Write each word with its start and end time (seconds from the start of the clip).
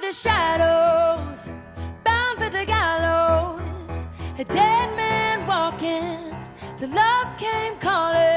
the 0.00 0.12
shadows, 0.12 1.52
bound 2.04 2.38
for 2.38 2.50
the 2.50 2.64
gallows. 2.64 4.06
A 4.38 4.44
dead 4.44 4.96
man 4.96 5.46
walking, 5.46 6.36
the 6.78 6.86
love 6.88 7.36
came 7.36 7.76
calling. 7.78 8.27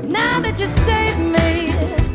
Now 0.00 0.40
that 0.40 0.58
you 0.58 0.66
saved 0.66 1.18
me. 1.18 2.11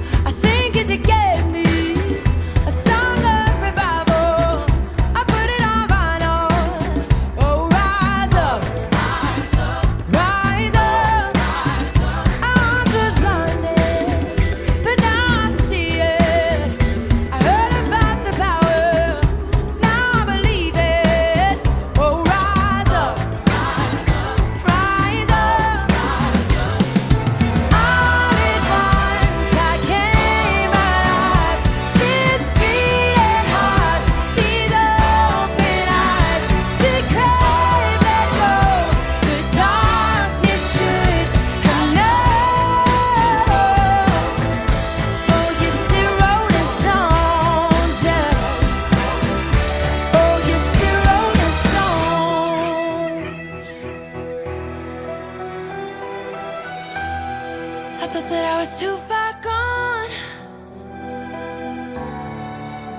thought 58.21 58.29
that 58.29 58.45
I 58.45 58.59
was 58.59 58.79
too 58.79 58.95
far 59.07 59.33
gone 59.43 60.09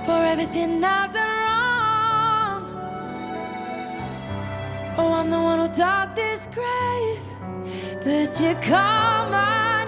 for 0.05 0.25
everything 0.25 0.81
I've 0.83 1.13
done 1.13 1.35
wrong. 1.45 2.61
Oh, 4.97 5.13
I'm 5.13 5.29
the 5.29 5.41
one 5.41 5.59
who 5.59 5.75
dug 5.75 6.15
this 6.15 6.47
grave, 6.55 7.19
but 8.03 8.39
you 8.41 8.53
call 8.61 9.29
my. 9.29 9.78